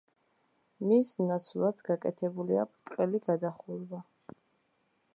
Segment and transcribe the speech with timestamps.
[0.91, 4.05] მის ნაცვლად გაკეთებულია ბრტყელი გადახურვა.